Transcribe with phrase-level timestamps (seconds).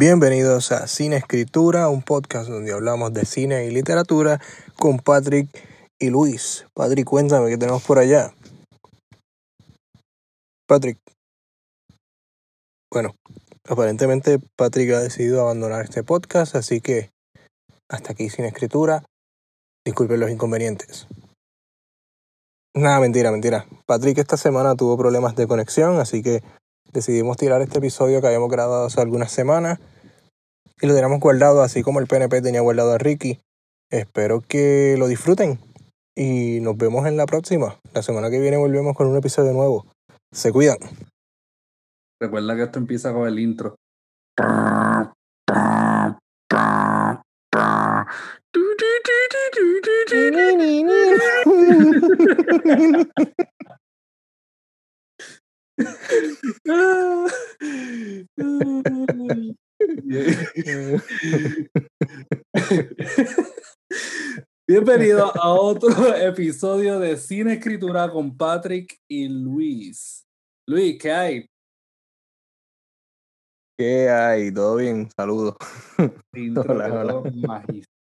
[0.00, 4.40] Bienvenidos a Cine Escritura, un podcast donde hablamos de cine y literatura
[4.78, 5.46] con Patrick
[5.98, 6.64] y Luis.
[6.72, 8.32] Patrick, cuéntame qué tenemos por allá.
[10.66, 10.96] Patrick.
[12.90, 13.14] Bueno,
[13.68, 17.10] aparentemente Patrick ha decidido abandonar este podcast, así que
[17.90, 19.04] hasta aquí Cine Escritura.
[19.84, 21.08] Disculpen los inconvenientes.
[22.74, 23.66] Nada, mentira, mentira.
[23.84, 26.42] Patrick esta semana tuvo problemas de conexión, así que
[26.90, 29.78] decidimos tirar este episodio que habíamos grabado hace algunas semanas
[30.80, 33.40] y lo teníamos guardado así como el PNP tenía guardado a Ricky.
[33.90, 35.58] Espero que lo disfruten
[36.14, 37.78] y nos vemos en la próxima.
[37.92, 39.86] La semana que viene volvemos con un episodio nuevo.
[40.32, 40.78] Se cuidan.
[42.20, 43.76] Recuerda que esto empieza con el intro.
[64.68, 70.26] Bienvenido a otro episodio de Cine Escritura con Patrick y Luis.
[70.68, 71.46] Luis, ¿qué hay?
[73.78, 74.52] ¿Qué hay?
[74.52, 75.08] ¿Todo bien?
[75.16, 75.56] Saludos.
[76.34, 76.74] Intro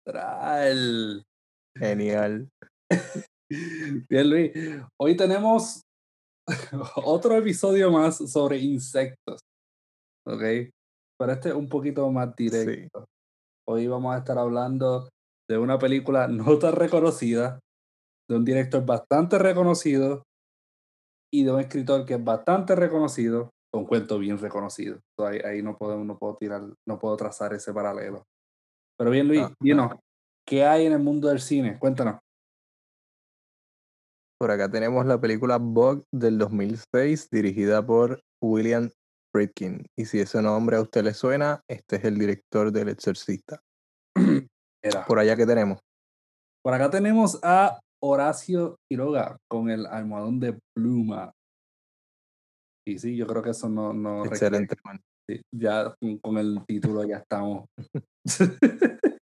[0.07, 1.23] magistral.
[1.77, 2.49] Genial.
[4.09, 4.53] Bien, Luis.
[4.99, 5.83] Hoy tenemos
[6.97, 9.41] otro episodio más sobre insectos.
[10.27, 10.71] ¿Ok?
[11.19, 13.05] Pero este es un poquito más directo.
[13.69, 15.09] Hoy vamos a estar hablando
[15.51, 17.59] de una película no tan reconocida,
[18.29, 20.23] de un director bastante reconocido
[21.33, 25.01] y de un escritor que es bastante reconocido, con cuento bien reconocido.
[25.19, 28.25] ahí, ahí, no, podemos, no puedo tirar, no puedo trazar ese paralelo.
[28.99, 29.93] Pero bien, Luis, dinos,
[30.47, 31.79] ¿qué hay en el mundo del cine?
[31.79, 32.21] Cuéntanos.
[34.41, 38.89] Por acá tenemos la película Bug del 2006, dirigida por William
[39.39, 39.87] Friedkin.
[39.97, 43.61] Y si ese nombre a usted le suena, este es el director del Exorcista.
[44.83, 45.07] Era.
[45.07, 45.79] Por allá que tenemos.
[46.65, 51.33] Por acá tenemos a Horacio Quiroga con el almohadón de pluma.
[52.87, 53.93] Y sí, yo creo que eso no.
[53.93, 54.77] no Excelente,
[55.55, 57.67] ya con el título ya estamos.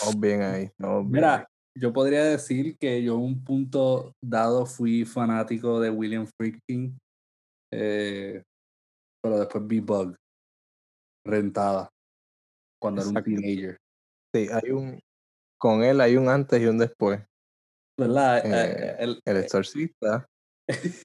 [0.00, 0.70] Vamos bien ahí.
[1.06, 6.96] Mira, yo podría decir que yo un punto dado fui fanático de William Friedkin.
[7.72, 8.42] Eh,
[9.28, 10.16] pero después vi Bug
[11.26, 11.90] rentada
[12.80, 13.76] cuando era un teenager.
[14.34, 14.98] Sí, hay un
[15.60, 17.20] con él hay un antes y un después.
[17.98, 18.46] ¿Verdad?
[18.46, 20.24] Eh, el, el, exorcista.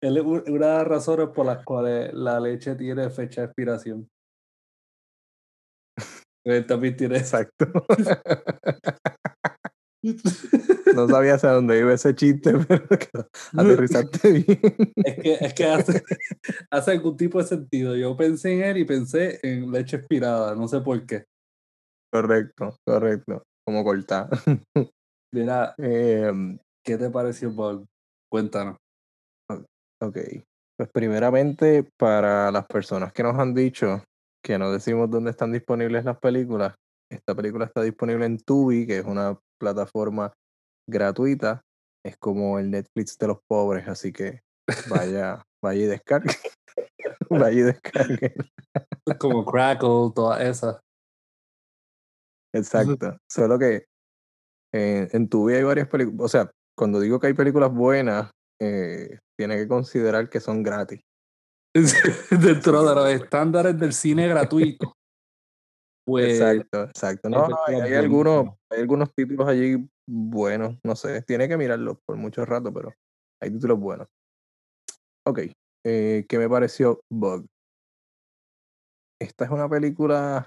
[0.00, 4.08] él es una de las razones por las cuales la leche tiene fecha de expiración.
[6.66, 7.18] también tiene.
[7.18, 7.66] Exacto.
[10.94, 14.92] No sabía hacia dónde iba ese chiste, pero aterrizaste bien.
[14.96, 16.02] Es que, es que hace,
[16.70, 17.96] hace, algún tipo de sentido.
[17.96, 21.24] Yo pensé en él y pensé en leche expirada, no sé por qué.
[22.12, 23.42] Correcto, correcto.
[23.66, 24.28] Como cortar.
[25.34, 27.84] Mira, em, ¿qué te pareció Bug?
[28.30, 28.76] Cuéntanos.
[30.00, 30.18] Ok.
[30.78, 34.02] Pues primeramente, para las personas que nos han dicho
[34.42, 36.74] que no decimos dónde están disponibles las películas,
[37.10, 40.32] esta película está disponible en Tubi, que es una plataforma
[40.88, 41.62] gratuita.
[42.04, 44.40] Es como el Netflix de los pobres, así que
[44.88, 46.34] vaya, vaya y descargue.
[47.30, 48.34] vaya y descargue.
[49.18, 50.80] como Crackle, toda esa.
[52.54, 53.16] Exacto.
[53.30, 53.86] Solo que
[54.72, 56.20] en, en Tubi hay varias películas.
[56.20, 58.30] O sea, cuando digo que hay películas buenas,
[58.60, 61.00] eh, tiene que considerar que son gratis.
[62.30, 64.92] Dentro de los estándares del cine gratuito.
[66.06, 67.28] Pues, exacto, exacto.
[67.28, 72.16] No, no, hay, algunos, hay algunos títulos allí buenos, no sé, tiene que mirarlos por
[72.16, 72.92] mucho rato, pero
[73.40, 74.08] hay títulos buenos.
[75.24, 75.40] Ok,
[75.84, 77.46] eh, ¿qué me pareció Bug?
[79.20, 80.46] Esta es una película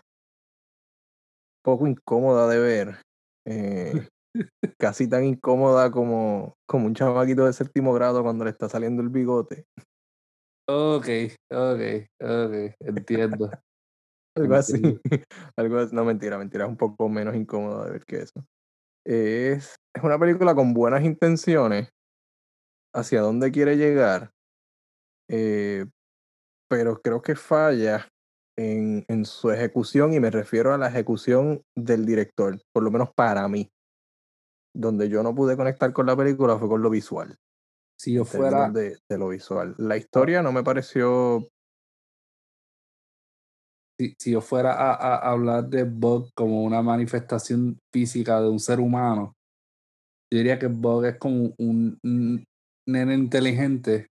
[1.64, 3.02] poco incómoda de ver.
[3.46, 4.08] Eh,
[4.80, 9.10] casi tan incómoda como, como un chamaquito de séptimo grado cuando le está saliendo el
[9.10, 9.66] bigote.
[10.68, 11.08] Ok,
[11.50, 11.82] ok,
[12.22, 13.50] ok, entiendo.
[14.40, 14.82] Algo así.
[15.56, 16.66] Algo No, mentira, mentira.
[16.66, 18.46] Es un poco menos incómodo de ver que eso.
[19.06, 21.90] Es, es una película con buenas intenciones.
[22.94, 24.32] Hacia dónde quiere llegar.
[25.30, 25.86] Eh,
[26.70, 28.08] pero creo que falla
[28.58, 33.10] en, en su ejecución y me refiero a la ejecución del director, por lo menos
[33.16, 33.72] para mí.
[34.76, 37.38] Donde yo no pude conectar con la película fue con lo visual.
[38.00, 38.70] Si yo fuera.
[38.70, 39.76] De, de, lo visual.
[39.78, 41.48] La historia no me pareció
[44.00, 49.34] si, yo fuera a, hablar de Bug como una manifestación física de un ser humano,
[50.32, 52.00] yo diría que Bug es como un,
[52.88, 54.08] nene inteligente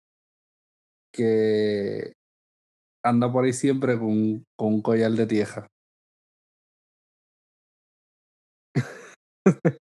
[1.12, 2.12] que
[3.04, 5.66] anda por ahí siempre con, con un collar de tierra.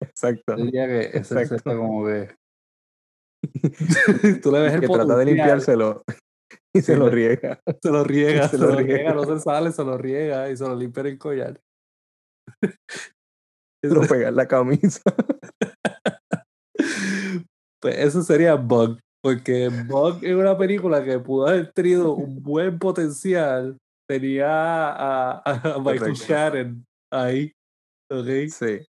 [0.02, 0.56] Exacto.
[0.56, 1.78] Diría que ese es Exacto.
[1.78, 2.36] como que.
[4.42, 6.04] Tú le ves el que trata de limpiárselo
[6.74, 7.62] y se lo riega.
[7.82, 9.14] Se lo riega, se se, lo riega, riega.
[9.14, 11.60] no se sale, se lo riega y se lo limpia el collar.
[13.84, 15.02] Lo pega en la camisa.
[17.80, 22.80] Pues eso sería Bug, porque Bug es una película que pudo haber tenido un buen
[22.80, 23.78] potencial.
[24.10, 26.14] Tenía a, a Michael.
[26.14, 27.52] Shannon ahí,
[28.12, 28.50] ¿ok?
[28.50, 28.86] Sí.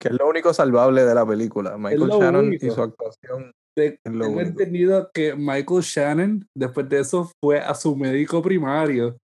[0.00, 1.76] Que es lo único salvable de la película.
[1.78, 2.66] Michael Shannon único.
[2.66, 3.52] y su actuación.
[3.74, 4.40] Te- tengo único.
[4.40, 9.16] entendido que Michael Shannon, después de eso, fue a su médico primario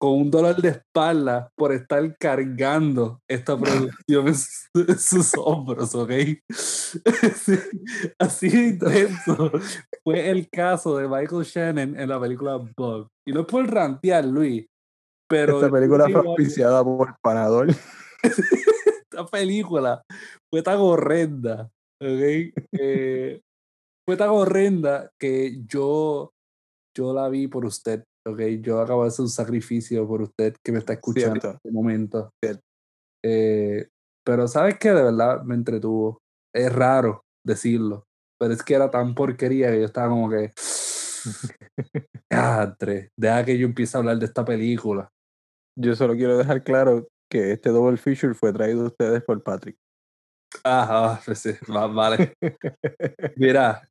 [0.00, 5.94] con un dolor de espalda por estar cargando esta producción en, su- en sus hombros,
[5.94, 6.10] ¿ok?
[7.34, 7.54] Sí,
[8.18, 9.50] así de intenso
[10.04, 13.08] fue el caso de Michael Shannon en la película Bug.
[13.26, 14.66] Y no es por rantear, Luis,
[15.28, 17.68] pero Esta película fue auspiciada por Panadol.
[18.22, 20.02] esta película
[20.50, 22.54] fue tan horrenda, ¿ok?
[22.72, 23.40] Eh,
[24.06, 26.32] fue tan horrenda que yo,
[26.96, 28.40] yo la vi por usted, ¿ok?
[28.60, 31.48] Yo acabo de hacer un sacrificio por usted que me está escuchando Cierto.
[31.50, 32.30] en este momento.
[33.24, 33.88] Eh,
[34.24, 36.18] pero sabes que de verdad me entretuvo.
[36.54, 38.04] Es raro decirlo,
[38.38, 40.52] pero es que era tan porquería que yo estaba como que...
[42.30, 45.08] Andre, deja que yo empiece a hablar de esta película.
[45.78, 49.76] Yo solo quiero dejar claro que este double feature fue traído a ustedes por Patrick.
[50.62, 52.34] Ajá, pues sí, va- vale.
[53.36, 53.88] Mira,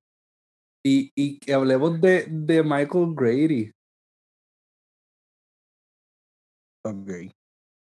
[0.83, 3.71] y, y que hablemos de, de Michael Grady.
[6.85, 7.09] ok.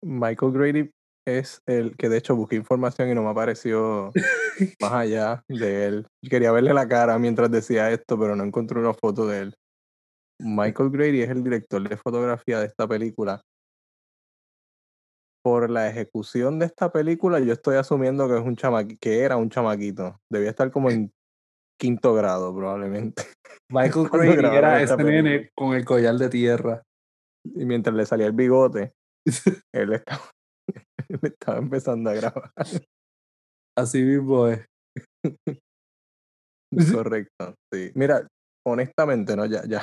[0.02, 0.90] Michael Grady
[1.26, 4.12] es el que de hecho busqué información y no me apareció
[4.80, 6.06] más allá de él.
[6.22, 9.54] Quería verle la cara mientras decía esto, pero no encontré una foto de él.
[10.40, 13.42] Michael Grady es el director de fotografía de esta película.
[15.42, 19.36] Por la ejecución de esta película, yo estoy asumiendo que es un chamaqui- que era
[19.36, 20.20] un chamaquito.
[20.30, 21.12] Debía estar como en
[21.78, 23.22] quinto grado, probablemente.
[23.70, 25.22] Michael grabaron era película.
[25.22, 26.82] nene con el collar de tierra.
[27.44, 28.92] Y mientras le salía el bigote,
[29.74, 30.30] él estaba,
[31.08, 32.52] él estaba empezando a grabar.
[33.76, 34.66] Así mismo es.
[36.92, 37.92] Correcto, sí.
[37.94, 38.26] Mira,
[38.66, 39.82] honestamente, no, ya, ya.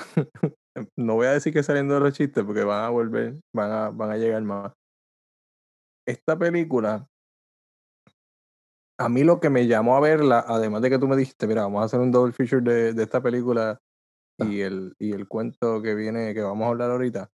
[0.99, 3.89] No voy a decir que saliendo de los chistes porque van a volver, van a,
[3.89, 4.73] van a llegar más.
[6.07, 7.07] Esta película,
[8.97, 11.63] a mí lo que me llamó a verla, además de que tú me dijiste, mira,
[11.63, 13.77] vamos a hacer un double feature de, de esta película
[14.37, 17.29] y el, y el cuento que viene, que vamos a hablar ahorita,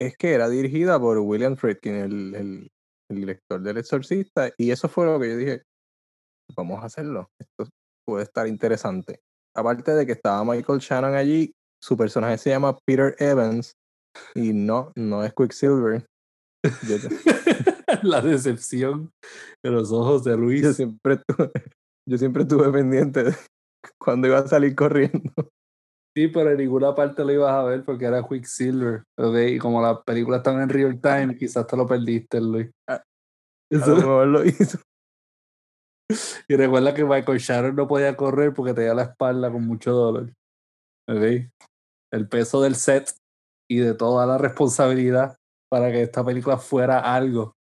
[0.00, 2.72] es que era dirigida por William Friedkin, el, el,
[3.10, 5.62] el director del Exorcista, y eso fue lo que yo dije,
[6.56, 7.70] vamos a hacerlo, esto
[8.04, 9.20] puede estar interesante.
[9.54, 13.72] Aparte de que estaba Michael Shannon allí, su personaje se llama Peter Evans,
[14.34, 16.06] y no, no es Quicksilver.
[16.88, 16.96] Yo,
[18.02, 19.10] La decepción
[19.64, 20.62] de los ojos de Luis.
[20.62, 21.50] yo siempre estuve,
[22.08, 23.34] yo siempre estuve pendiente de
[24.00, 25.32] cuando iba a salir corriendo.
[26.16, 29.04] Sí, pero en ninguna parte lo ibas a ver porque era Quicksilver.
[29.18, 29.36] ¿ok?
[29.50, 32.70] Y como las películas están en real time, quizás te lo perdiste, Luis.
[32.88, 33.02] A- A
[33.70, 34.78] Eso- lo mejor lo hizo.
[36.48, 40.32] Y recuerda que Michael Sharon no podía correr porque tenía la espalda con mucho dolor.
[41.08, 41.50] ¿Ok?
[42.12, 43.10] El peso del set
[43.68, 45.36] y de toda la responsabilidad
[45.68, 47.55] para que esta película fuera algo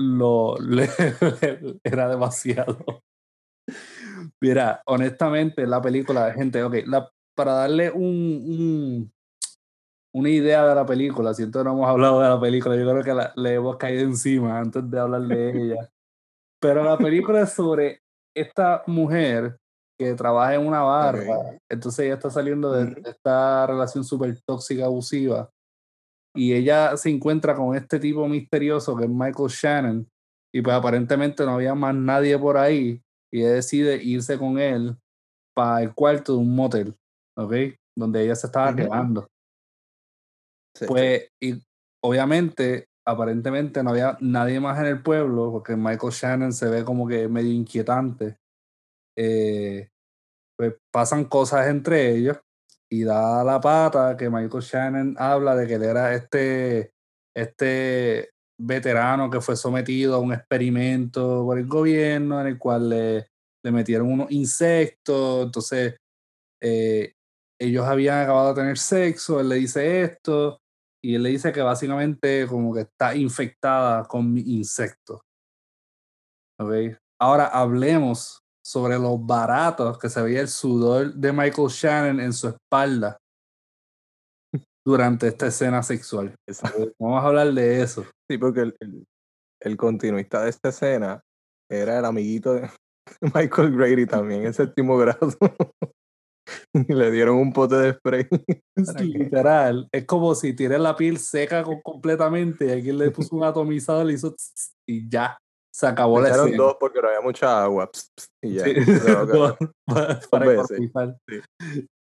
[0.00, 0.88] lo, le-
[1.42, 3.02] le- era demasiado.
[4.40, 9.12] Mira, honestamente, la película, gente, ok, la, para darle un, un-
[10.12, 13.04] una idea de la película, siento que no hemos hablado de la película, yo creo
[13.04, 15.90] que la- le hemos caído encima antes de hablar de ella.
[16.60, 18.02] Pero la película es sobre
[18.34, 19.58] esta mujer
[19.98, 23.00] que trabaja en una barra, entonces ella está saliendo de Ujú.
[23.08, 25.50] esta relación súper tóxica, abusiva,
[26.34, 30.08] y ella se encuentra con este tipo misterioso que es Michael Shannon,
[30.52, 34.96] y pues aparentemente no había más nadie por ahí, y ella decide irse con él
[35.54, 36.96] para el cuarto de un motel,
[37.36, 37.52] ¿ok?
[37.96, 39.28] Donde ella se estaba quedando.
[40.76, 41.60] Sí, Pues, y
[42.02, 47.06] obviamente, aparentemente no había nadie más en el pueblo, porque Michael Shannon se ve como
[47.06, 48.36] que medio inquietante.
[49.16, 49.88] Eh,
[50.56, 52.38] pues pasan cosas entre ellos
[52.90, 56.92] y da la pata que Michael Shannon habla de que él era este,
[57.34, 63.28] este veterano que fue sometido a un experimento por el gobierno en el cual le,
[63.64, 65.96] le metieron unos insectos, entonces
[66.60, 67.14] eh,
[67.60, 70.60] ellos habían acabado de tener sexo, él le dice esto,
[71.02, 75.22] y él le dice que básicamente como que está infectada con mi insecto.
[76.58, 76.98] ¿Ok?
[77.18, 82.48] Ahora hablemos sobre los baratos que se veía el sudor de Michael Shannon en su
[82.48, 83.18] espalda
[84.84, 86.34] durante esta escena sexual.
[86.98, 88.04] Vamos a hablar de eso.
[88.28, 89.06] Sí, porque el,
[89.60, 91.20] el, continuista de esta escena
[91.70, 92.70] era el amiguito de
[93.34, 95.30] Michael Grady también, el séptimo grado.
[96.72, 98.26] y le dieron un pote de spray.
[99.00, 99.88] literal.
[99.92, 104.14] Es como si tiene la piel seca completamente y alguien le puso un atomizado, le
[104.14, 104.34] hizo
[104.86, 105.38] y ya.
[105.72, 106.56] Se acabó la escena.
[106.56, 107.90] dos porque no había mucha agua.
[108.42, 108.64] y ya.
[110.30, 111.16] para,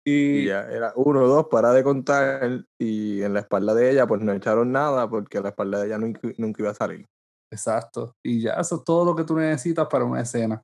[0.04, 2.64] Y, ya, era uno, dos, para de contar.
[2.78, 5.98] Y en la espalda de ella, pues no echaron nada porque la espalda de ella
[5.98, 7.06] nunca, nunca iba a salir.
[7.52, 8.14] Exacto.
[8.24, 10.62] Y ya, eso es todo lo que tú necesitas para una escena.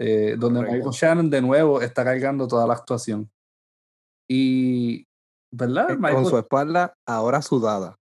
[0.00, 3.28] Eh, donde Michael Shannon de nuevo está cargando toda la actuación.
[4.30, 5.04] Y,
[5.52, 5.90] ¿verdad?
[5.90, 7.96] Eh, con su espalda ahora sudada.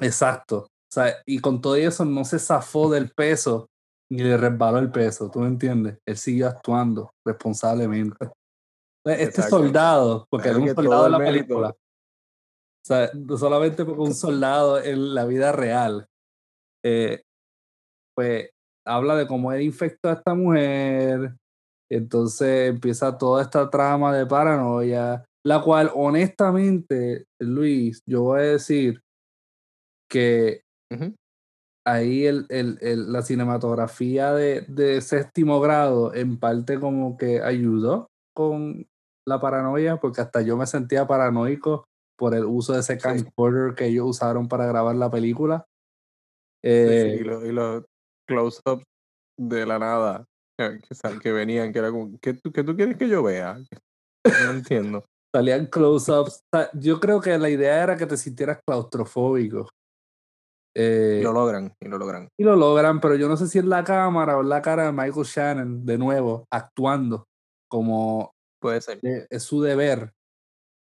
[0.00, 0.69] Exacto.
[0.90, 3.70] O sea, y con todo eso no se zafó del peso
[4.10, 5.98] ni le resbaló el peso, ¿tú me entiendes?
[6.04, 8.28] Él siguió actuando responsablemente.
[9.04, 11.68] Este soldado, porque era un soldado en la película.
[11.68, 16.08] O sea, no solamente porque un soldado en la vida real,
[16.84, 17.22] eh,
[18.16, 18.50] pues
[18.84, 21.36] habla de cómo él infectó a esta mujer,
[21.88, 29.00] entonces empieza toda esta trama de paranoia, la cual honestamente, Luis, yo voy a decir
[30.10, 30.62] que
[31.86, 38.10] ahí el, el, el, la cinematografía de, de, séptimo grado en parte como que ayudó
[38.34, 38.86] con
[39.26, 41.84] la paranoia, porque hasta yo me sentía paranoico
[42.18, 45.64] por el uso de ese camcorder que ellos usaron para grabar la película.
[46.62, 47.84] Eh, y los
[48.28, 48.84] close-ups
[49.38, 50.26] de la nada
[50.58, 50.78] que,
[51.22, 53.58] que, venían, que era como, ¿qué tú, tú quieres que yo vea?
[54.44, 55.06] No entiendo.
[55.34, 56.42] Salían close-ups.
[56.74, 59.66] yo creo que la idea era que te sintieras claustrofóbico.
[60.76, 62.28] Eh, lo logran, y lo logran.
[62.38, 64.92] Y lo logran, pero yo no sé si es la cámara o la cara de
[64.92, 67.26] Michael Shannon, de nuevo, actuando
[67.68, 69.00] como Puede ser.
[69.02, 70.12] es su deber.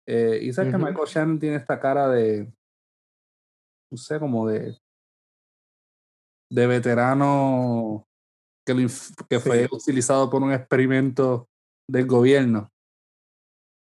[0.08, 2.52] Eh, y sabes que Michael Shannon tiene esta cara de,
[3.92, 4.78] no sé, como de,
[6.50, 8.06] de veterano
[8.66, 8.88] que,
[9.30, 11.48] que fue utilizado por un experimento
[11.90, 12.70] del gobierno.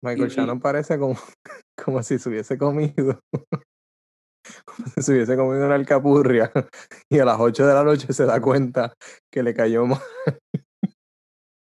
[0.02, 1.14] Michael Shannon parece como,
[1.84, 3.20] como si se hubiese comido.
[4.64, 6.50] Como si se hubiese comido una alcapurria
[7.10, 8.94] y a las 8 de la noche se da cuenta
[9.32, 10.00] que le cayó mal.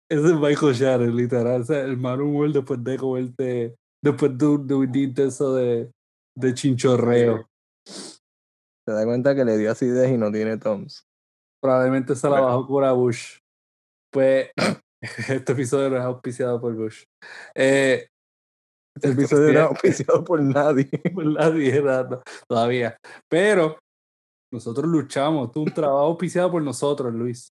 [0.09, 1.61] Ese es Michael Shannon, literal.
[1.61, 5.91] O sea, el humor después de comerte, después de un, intenso de,
[6.35, 7.49] de chinchorreo.
[7.85, 11.05] Se da cuenta que le dio acidez y no tiene Toms.
[11.61, 13.39] Probablemente se la bajó por a Bush.
[14.13, 14.49] Pues
[15.27, 17.03] este episodio no es auspiciado por Bush.
[17.53, 18.07] Eh,
[19.03, 20.89] este episodio no es auspiciado por nadie.
[21.13, 21.83] por nadie,
[22.47, 22.97] todavía.
[23.29, 23.77] Pero
[24.51, 25.49] nosotros luchamos.
[25.49, 27.51] Es un trabajo auspiciado por nosotros, Luis.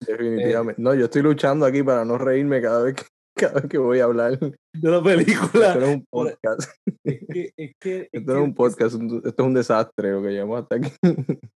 [0.00, 0.80] Definitivamente.
[0.80, 3.04] no, yo estoy luchando aquí para no reírme cada vez que,
[3.36, 4.54] cada vez que voy a hablar de
[4.90, 5.72] la película.
[5.72, 6.70] Esto es un podcast.
[7.04, 10.62] Es que, es que, esto es, un podcast, esto es un desastre lo que llevamos
[10.62, 10.90] hasta aquí.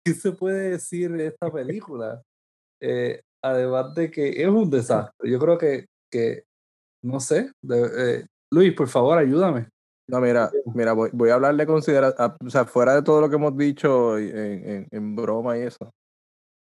[0.05, 2.23] ¿Qué se puede decir de esta película?
[2.81, 5.31] Eh, además de que es un desastre.
[5.31, 6.45] Yo creo que, que
[7.03, 7.53] no sé.
[7.71, 9.69] Eh, Luis, por favor, ayúdame.
[10.09, 13.37] No, mira, mira, voy, voy a hablar de o sea, fuera de todo lo que
[13.37, 15.93] hemos dicho en, en, en broma y eso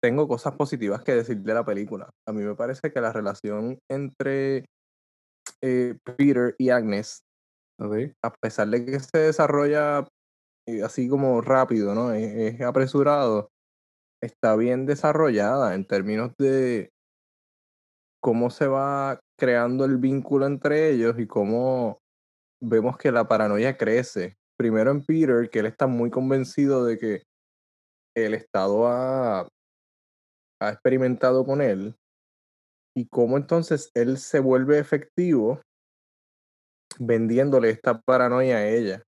[0.01, 2.11] tengo cosas positivas que decir de la película.
[2.27, 4.65] A mí me parece que la relación entre
[5.63, 7.23] eh, Peter y Agnes,
[8.23, 10.07] a pesar de que se desarrolla
[10.67, 12.13] eh, así como rápido, ¿no?
[12.13, 13.51] Es, apresurado,
[14.23, 16.91] está bien desarrollada en términos de
[18.23, 21.99] cómo se va creando el vínculo entre ellos y cómo
[22.63, 24.37] vemos que la paranoia crece.
[24.57, 27.23] Primero en Peter, que él está muy convencido de que
[28.15, 29.49] el Estado ha
[30.61, 31.97] ha experimentado con él
[32.95, 35.61] y cómo entonces él se vuelve efectivo
[36.99, 39.03] vendiéndole esta paranoia a ella,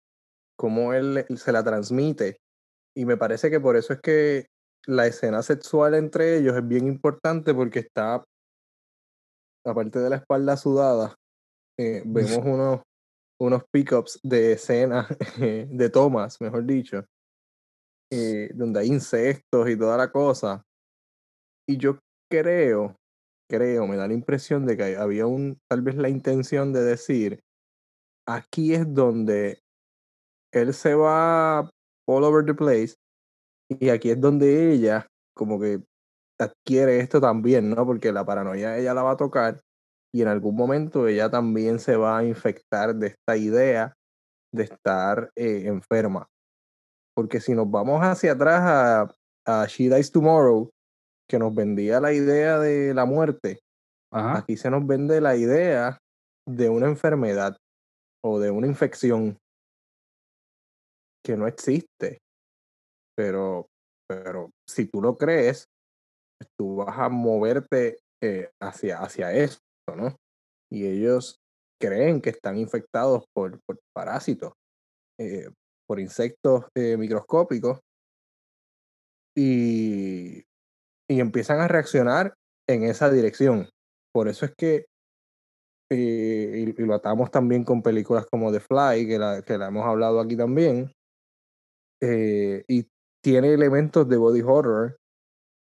[0.57, 2.39] cómo él se la transmite.
[2.97, 4.47] Y me parece que por eso es que
[4.87, 8.25] la escena sexual entre ellos es bien importante porque está,
[9.65, 11.15] aparte de la espalda sudada,
[11.79, 12.83] eh, vemos unos,
[13.41, 17.05] unos pickups de escena, de tomas, mejor dicho,
[18.11, 20.63] eh, donde hay insectos y toda la cosa.
[21.69, 21.99] Y yo
[22.31, 22.97] creo,
[23.49, 27.41] creo, me da la impresión de que había un, tal vez la intención de decir,
[28.27, 29.61] aquí es donde
[30.53, 31.71] él se va
[32.07, 32.95] all over the place
[33.69, 35.83] y aquí es donde ella como que
[36.43, 37.87] adquiere esto también, ¿no?
[37.87, 39.61] Porque la paranoia ella la va a tocar
[40.15, 43.95] y en algún momento ella también se va a infectar de esta idea
[44.53, 46.29] de estar eh, enferma.
[47.15, 48.61] Porque si nos vamos hacia atrás
[49.47, 50.71] a, a She Dies Tomorrow,
[51.29, 53.61] que nos vendía la idea de la muerte,
[54.11, 55.99] aquí se nos vende la idea
[56.47, 57.57] de una enfermedad
[58.23, 59.39] o de una infección.
[61.25, 62.19] que no existe.
[63.17, 63.69] Pero,
[64.09, 65.67] pero si tú lo crees,
[66.57, 69.59] tú vas a moverte eh, hacia, hacia eso,
[69.97, 70.17] ¿no?
[70.71, 71.41] Y ellos
[71.81, 74.53] creen que están infectados por, por parásitos,
[75.19, 75.49] eh,
[75.89, 77.81] por insectos eh, microscópicos,
[79.37, 80.45] y,
[81.11, 82.35] y empiezan a reaccionar
[82.69, 83.69] en esa dirección.
[84.13, 84.87] Por eso es que
[85.91, 90.21] y, lo atamos también con películas como The Fly, que la, que la hemos hablado
[90.21, 90.93] aquí también,
[92.01, 92.89] y
[93.23, 94.97] tiene elementos de body horror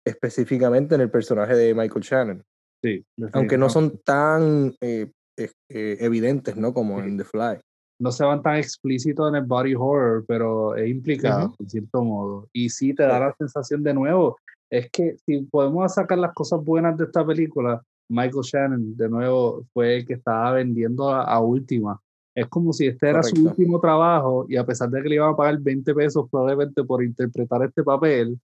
[0.06, 2.44] específicamente en el personaje de Michael Shannon.
[2.84, 6.74] Sí, Aunque no son tan eh, eh, evidentes, ¿no?
[6.74, 7.08] Como sí.
[7.08, 7.60] en The Fly.
[8.00, 11.56] No se van tan explícitos en el body horror, pero es implicado, uh -huh.
[11.60, 12.50] en cierto modo.
[12.52, 14.38] Y sí te da la sensación de nuevo.
[14.72, 17.80] Es que si podemos sacar las cosas buenas de esta película,
[18.10, 22.00] Michael Shannon, de nuevo, fue el que estaba vendiendo a, a última.
[22.34, 25.34] Es como si este era su último trabajo y a pesar de que le iban
[25.34, 28.40] a pagar 20 pesos probablemente por interpretar este papel,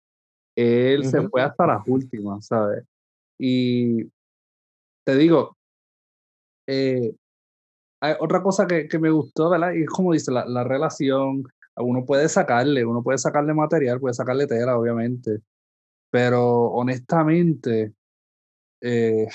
[0.58, 1.12] él uh -huh.
[1.12, 2.84] se fue hasta las últimas, ¿sabes?
[3.40, 4.06] Y
[5.06, 5.56] te digo,
[6.68, 7.14] eh,
[8.02, 9.74] hay otra cosa que, que, me gustó, ¿verdad?
[9.74, 11.44] Y es como dice, la, la, relación,
[11.78, 15.42] uno puede sacarle, uno puede sacarle material, puede sacarle tela, obviamente,
[16.12, 17.94] pero honestamente,
[18.82, 19.28] eh,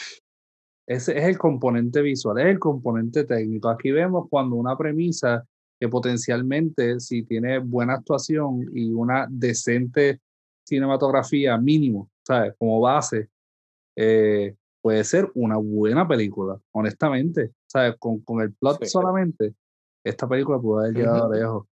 [0.87, 3.69] ese es el componente visual, es el componente técnico.
[3.69, 5.45] Aquí vemos cuando una premisa
[5.81, 10.21] que potencialmente, si tiene buena actuación y una decente
[10.73, 12.55] cinematografía mínimo, ¿sabes?
[12.59, 13.29] Como base,
[13.97, 17.53] eh, puede ser una buena película, honestamente.
[17.71, 17.97] ¿Sabes?
[17.99, 18.89] Con, con el plot sí.
[18.91, 19.55] solamente,
[20.05, 21.37] esta película puede haber llegado uh -huh.
[21.37, 21.67] lejos.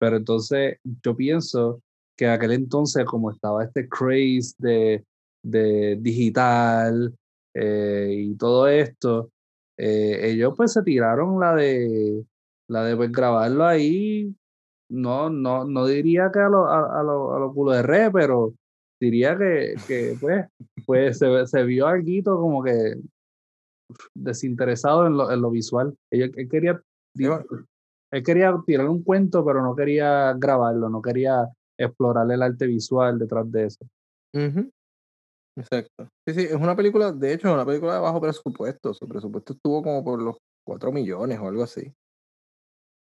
[0.00, 1.80] Pero entonces yo pienso
[2.16, 5.04] que aquel entonces, como estaba este craze de,
[5.44, 7.14] de digital
[7.54, 9.30] eh, y todo esto,
[9.78, 12.24] eh, ellos pues se tiraron la de
[12.68, 14.34] la de pues, grabarlo ahí.
[14.94, 18.10] No, no, no diría que a lo, a, a lo, a lo culo de re,
[18.10, 18.54] pero
[19.00, 20.46] diría que, que pues,
[20.86, 22.96] pues se, se vio algo como que
[24.14, 25.94] desinteresado en lo, en lo visual.
[26.12, 26.80] Él, él quería
[27.16, 33.18] él quería tirar un cuento, pero no quería grabarlo, no quería explorar el arte visual
[33.18, 33.84] detrás de eso.
[34.34, 34.70] Uh -huh.
[35.56, 36.08] Exacto.
[36.26, 38.94] Sí, sí, es una película, de hecho, es una película de bajo presupuesto.
[38.94, 41.92] Su presupuesto estuvo como por los 4 millones o algo así.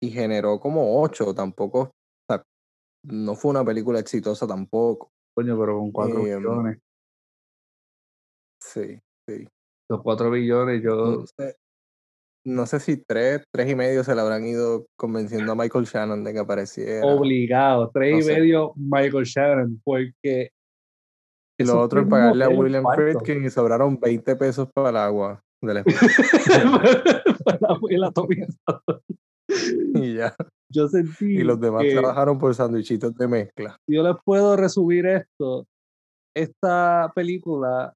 [0.03, 1.93] Y generó como 8, tampoco, o
[2.29, 2.43] sea,
[3.05, 5.11] no fue una película exitosa tampoco.
[5.35, 6.79] Coño, pero con 4 eh, millones.
[8.61, 9.47] Sí, sí.
[9.89, 10.97] Los 4 billones, yo.
[10.97, 11.57] No sé,
[12.47, 16.23] no sé si 3, 3 y medio se le habrán ido convenciendo a Michael Shannon
[16.23, 17.05] de que apareciera.
[17.05, 18.35] Obligado, 3 no y sé.
[18.35, 20.51] medio Michael Shannon, porque.
[21.59, 25.43] Y lo otro es pagarle a William Friedkin y sobraron 20 pesos para el agua
[25.63, 25.85] de la
[27.45, 27.59] para
[27.91, 28.13] la
[29.49, 30.35] Y ya.
[30.69, 31.39] Yo sentí.
[31.39, 33.79] Y los demás que trabajaron por sandwichitos de mezcla.
[33.87, 35.67] Yo les puedo resumir esto.
[36.35, 37.95] Esta película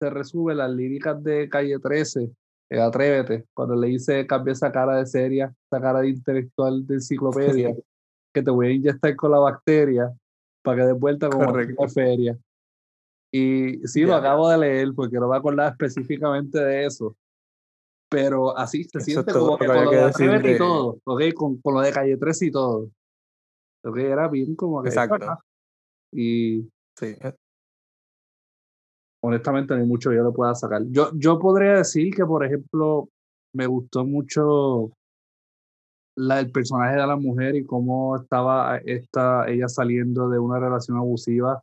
[0.00, 2.30] se resume las líricas de Calle 13,
[2.70, 6.94] eh, Atrévete, cuando le dice cambia esa cara de seria, esa cara de intelectual de
[6.94, 7.74] enciclopedia,
[8.34, 10.12] que te voy a inyectar con la bacteria
[10.62, 12.38] para que des vuelta como una feria.
[13.32, 14.08] Y sí, yeah.
[14.08, 17.16] lo acabo de leer porque no me acordaba específicamente de eso.
[18.10, 20.54] Pero así se eso siente como que con lo de Atrévete de...
[20.54, 21.22] y todo, ¿ok?
[21.34, 22.90] Con, con, lo de Calle 13 y todo.
[23.84, 23.96] ¿Ok?
[23.98, 24.88] Era bien como que...
[24.88, 25.38] Exacto.
[26.12, 26.68] Y...
[26.98, 27.16] Sí
[29.20, 30.82] honestamente no hay mucho que yo le pueda sacar.
[30.88, 33.08] Yo, yo podría decir que, por ejemplo,
[33.54, 34.92] me gustó mucho
[36.16, 40.96] la, el personaje de la mujer y cómo estaba esta, ella saliendo de una relación
[40.96, 41.62] abusiva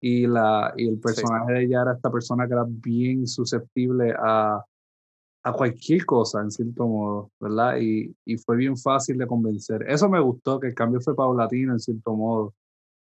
[0.00, 1.52] y, la, y el personaje sí.
[1.52, 4.62] de ella era esta persona que era bien susceptible a,
[5.44, 7.76] a cualquier cosa, en cierto modo, ¿verdad?
[7.78, 9.84] Y, y fue bien fácil de convencer.
[9.86, 12.54] Eso me gustó, que el cambio fue paulatino, en cierto modo.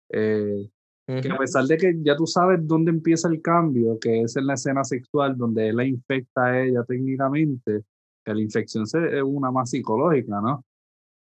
[0.10, 0.70] Eh,
[1.06, 4.48] que a pesar de que ya tú sabes dónde empieza el cambio, que es en
[4.48, 7.84] la escena sexual donde él la infecta a ella técnicamente,
[8.24, 10.64] que la infección es una más psicológica, ¿no?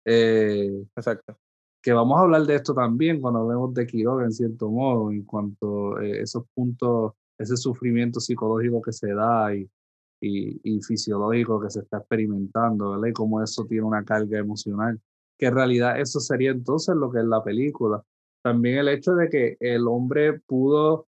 [0.04, 1.38] Eh, Exacto.
[1.82, 5.24] Que vamos a hablar de esto también cuando hablemos de Quiroga, en cierto modo, en
[5.24, 9.70] cuanto a eh, esos puntos, ese sufrimiento psicológico que se da y,
[10.22, 13.08] y, y fisiológico que se está experimentando, ¿verdad?
[13.08, 15.00] Y cómo eso tiene una carga emocional.
[15.38, 18.04] Que en realidad eso sería entonces lo que es la película
[18.42, 21.08] también el hecho de que el hombre pudo,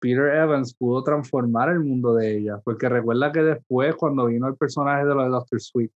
[0.00, 4.56] Peter Evans pudo transformar el mundo de ella, porque recuerda que después cuando vino el
[4.56, 5.90] personaje de lo de Doctor Sweet,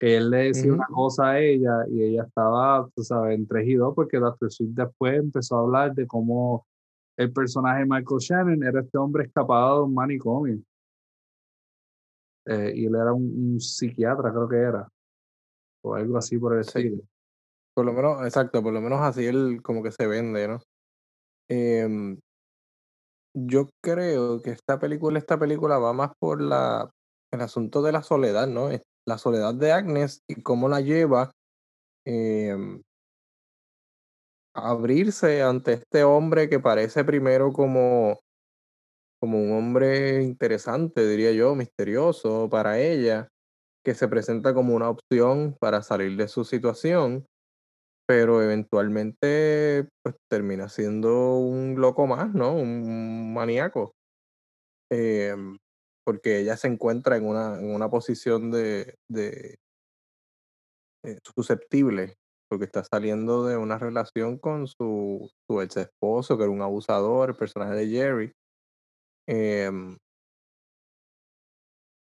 [0.00, 0.78] él le decía uh -huh.
[0.78, 4.50] una cosa a ella y ella estaba, tú sabes, en 3 y 2, porque Doctor
[4.50, 6.66] Sweet después empezó a hablar de cómo
[7.16, 10.58] el personaje Michael Shannon era este hombre escapado de un manicomio.
[12.46, 14.88] Eh, y él era un, un, psiquiatra, creo que era,
[15.84, 16.96] o algo así por el estilo.
[16.96, 17.08] Sí.
[17.74, 20.60] Por lo menos, exacto, por lo menos así él como que se vende, ¿no?
[21.48, 22.18] Em,
[23.34, 26.90] yo creo que esta película, esta película va más por la,
[27.32, 28.68] el asunto de la soledad, ¿no?
[29.06, 31.30] La soledad de Agnes y cómo la lleva
[32.04, 32.82] em,
[34.54, 38.20] a abrirse ante este hombre que parece primero como,
[39.22, 43.28] como un hombre interesante, diría yo, misterioso para ella,
[43.84, 47.26] que se presenta como una opción para salir de su situación
[48.06, 52.54] pero eventualmente pues termina siendo un loco más, ¿no?
[52.54, 53.94] Un maníaco.
[54.90, 55.56] Em,
[56.04, 59.56] porque ella se encuentra en una, en una posición de, de
[61.04, 62.16] eh, susceptible,
[62.50, 67.30] porque está saliendo de una relación con su, su ex esposo, que era un abusador,
[67.30, 68.32] el personaje de Jerry.
[69.26, 69.96] Em,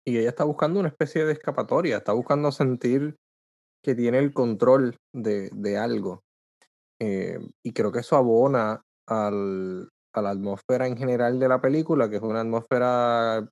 [0.05, 3.15] y ella está buscando una especie de escapatoria, está buscando sentir
[3.83, 6.23] que tiene el control de, de algo.
[7.01, 12.09] Eh, y creo que eso abona al, a la atmósfera en general de la película,
[12.09, 13.47] que es una atmósfera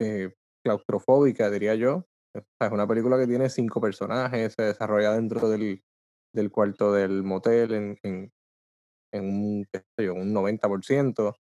[0.00, 0.32] eh,
[0.64, 2.04] claustrofóbica, diría yo.
[2.34, 5.82] es una película que tiene cinco personajes, se desarrolla dentro del,
[6.34, 8.32] del cuarto del motel en, en,
[9.12, 11.34] en un, qué sé yo, un 90%,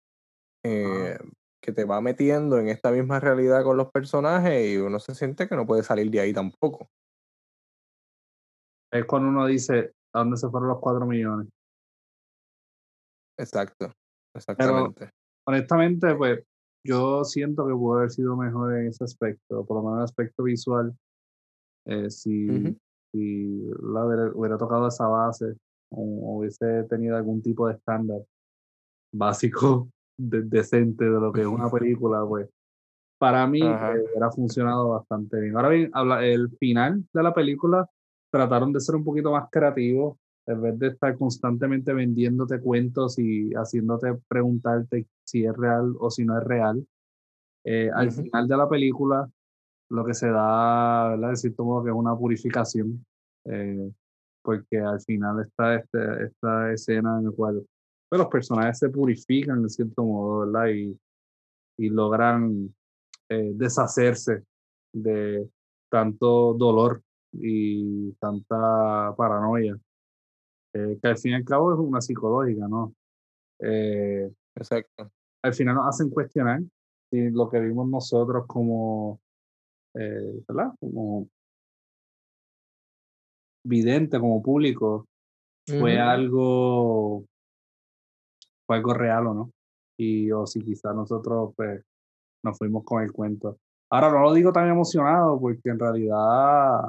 [0.63, 1.17] eh,
[1.61, 5.47] que te va metiendo en esta misma realidad con los personajes y uno se siente
[5.47, 6.89] que no puede salir de ahí tampoco.
[8.91, 11.47] Es cuando uno dice, ¿a dónde se fueron los cuatro millones?
[13.37, 13.91] Exacto,
[14.35, 15.09] exactamente.
[15.47, 16.43] honestamente, pues
[16.83, 20.03] yo siento que pudo haber sido mejor en ese aspecto, por lo menos en el
[20.05, 20.95] aspecto visual.
[21.85, 22.77] Eh, si,
[23.11, 25.55] si la hubiera, tocado esa base
[25.89, 28.21] o hubiese tenido algún tipo de estándar
[29.13, 29.89] básico,
[30.29, 32.49] decente de lo que es una película, pues
[33.21, 35.55] para mí eh, hubiera funcionado bastante bien.
[35.55, 37.87] Ahora bien, habla, el final de la película
[38.31, 43.51] trataron de ser un poquito más creativos, en vez de estar constantemente vendiéndote cuentos y
[43.53, 46.83] haciéndote preguntarte si es real o si no es real.
[47.63, 49.29] Eh, al final de la película,
[49.89, 51.29] lo que se da, ¿verdad?
[51.29, 53.05] De cierto modo que es una purificación,
[53.45, 53.91] eh,
[54.41, 57.63] porque al final está este, esta escena en la cual
[58.11, 60.67] pues, los personajes se purifican de cierto modo, ¿verdad?
[60.67, 60.99] Y,
[61.77, 62.75] y logran
[63.29, 64.43] eh, deshacerse
[64.91, 65.49] de
[65.89, 69.79] tanto dolor y tanta paranoia,
[70.73, 72.93] eh, que al fin y al cabo es una psicológica, ¿no?
[73.59, 75.09] Eh, Exacto.
[75.41, 76.59] Al final nos hacen cuestionar
[77.09, 79.21] si lo que vimos nosotros como,
[79.93, 80.73] ¿verdad?
[80.81, 81.29] Como
[83.63, 85.07] vidente, como público,
[85.65, 87.25] fue algo
[88.71, 89.51] fue algo real o no.
[89.99, 91.83] Y o si quizás nosotros pues,
[92.41, 93.57] nos fuimos con el cuento.
[93.91, 96.79] Ahora no lo digo tan emocionado porque en realidad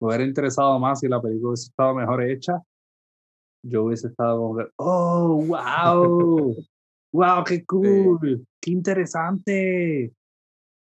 [0.00, 2.62] me hubiera interesado más si la película hubiese estado mejor hecha.
[3.66, 6.56] Yo hubiese estado como oh, wow,
[7.12, 10.12] wow, qué cool, qué interesante.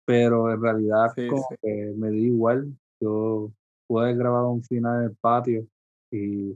[0.06, 2.70] Pero en realidad como que me di igual.
[3.00, 3.50] Yo
[3.88, 5.66] pude grabado un final en el patio
[6.12, 6.54] y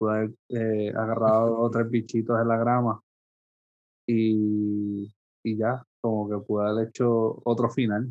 [0.00, 3.00] pude haber eh, agarrado tres bichitos en la grama
[4.08, 5.12] y,
[5.44, 8.08] y ya, como que pude haber hecho otro final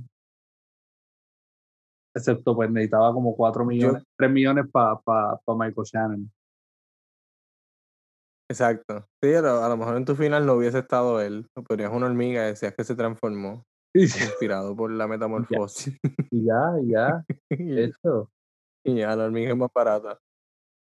[2.16, 6.32] excepto pues necesitaba como 4 millones, 3 millones para pa, pa Michael Shannon.
[8.50, 9.06] Exacto.
[9.22, 11.48] Sí, a lo, mejor en tu final no hubiese estado él.
[11.68, 13.64] Ponías una hormiga y decías que se transformó.
[13.94, 15.98] inspirado por la metamorfosis.
[16.32, 17.24] Y ya, ya.
[17.50, 18.32] y, Eso.
[18.84, 20.20] Y ya, la hormiga es más barata.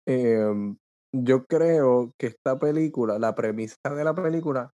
[0.06, 0.76] Em,
[1.12, 4.72] yo creo que esta película, la premisa de la película,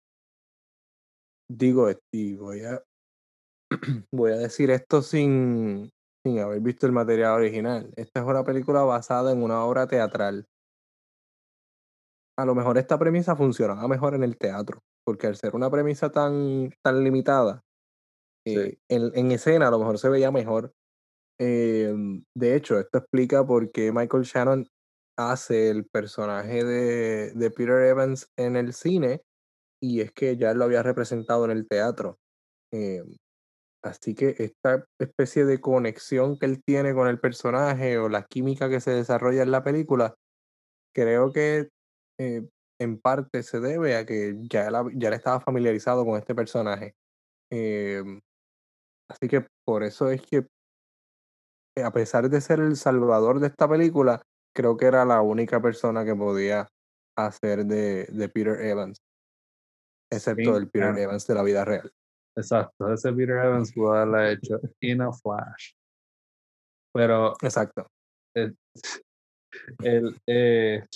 [1.49, 2.83] digo, y voy a,
[4.13, 5.91] voy a decir esto sin,
[6.25, 7.93] sin haber visto el material original.
[7.97, 10.47] Esta es una película basada en una obra teatral.
[12.39, 16.11] A lo mejor esta premisa funcionaba mejor en el teatro, porque al ser una premisa
[16.11, 17.63] tan, tan limitada,
[18.47, 20.73] eh, en, escena a lo mejor se veía mejor.
[21.39, 24.67] Em, de hecho, esto explica por qué Michael Shannon
[25.21, 29.23] hace el personaje de, de Peter Evans en el cine,
[29.83, 32.19] y es que ya lo había representado en el teatro.
[32.73, 33.17] Em,
[33.83, 38.69] Así que esta especie de conexión que él tiene con el personaje o la química
[38.69, 40.15] que se desarrolla en la película,
[40.95, 41.71] creo que
[42.19, 42.47] eh,
[42.79, 46.95] en parte se debe a que ya, él, ya estaba familiarizado con este personaje.
[47.51, 48.21] Em,
[49.09, 50.47] así que por eso es que,
[51.77, 54.23] eh, a pesar de ser el salvador de esta película,
[54.55, 56.69] creo que era la única persona que podía
[57.17, 59.03] hacer de, de Peter Evans,
[60.11, 61.93] excepto el Peter Evans de la vida real.
[62.37, 65.73] Exacto, ese Peter Evans pudo haberla hecho in a flash.
[66.93, 67.35] Pero.
[67.43, 67.87] Exacto.
[68.35, 68.53] Eh,
[69.81, 70.87] El, eh,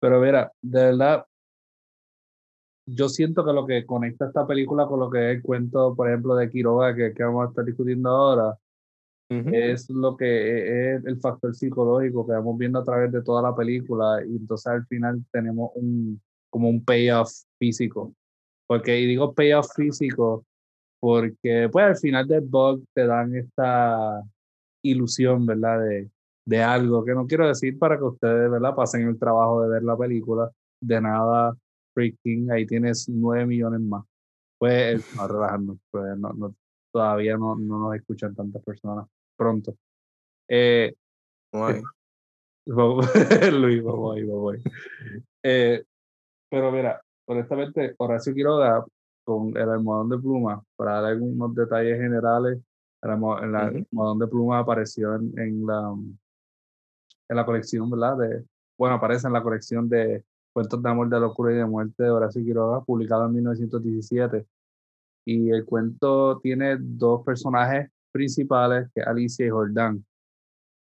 [0.00, 1.26] pero mira, de verdad,
[2.88, 6.08] yo siento que lo que conecta esta película con lo que es el cuento, por
[6.08, 8.58] ejemplo, de Quiroga, que, que vamos a estar discutiendo ahora,
[9.30, 13.54] es lo que es el factor psicológico que vamos viendo a través de toda la
[13.54, 18.12] película y entonces al final tenemos un como un payoff físico.
[18.66, 20.44] Porque, y digo payoff físico
[21.00, 24.22] porque pues al final del bug te dan esta
[24.82, 25.80] ilusión, ¿verdad?
[25.80, 26.10] De,
[26.44, 28.74] de algo que no quiero decir para que ustedes, ¿verdad?
[28.74, 30.50] Pasen el trabajo de ver la película.
[30.80, 31.56] De nada,
[31.94, 34.04] freaking, ahí tienes nueve millones más.
[34.58, 36.54] Pues, no, pues no, no,
[36.92, 39.06] todavía no nos escuchan tantas personas
[39.40, 39.74] pronto.
[40.48, 40.94] Eh,
[43.52, 44.62] Luis, vamos ahí, vamos ahí.
[45.42, 45.82] Eh,
[46.50, 48.84] pero mira, honestamente, Horacio Quiroga
[49.24, 52.58] con el almohadón de pluma, para dar algunos detalles generales,
[53.02, 55.96] el, almohadón de pluma apareció en, en, la,
[57.28, 58.18] en la colección, ¿verdad?
[58.18, 58.44] De,
[58.76, 60.22] bueno, aparece en la colección de
[60.52, 64.46] Cuentos de Amor, de Locura y de Muerte de Horacio Quiroga, publicado en 1917.
[65.24, 70.04] Y el cuento tiene dos personajes principales, que Alicia y Jordán.